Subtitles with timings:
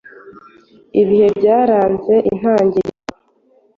[1.01, 2.97] ibihe byaranze intangiriro,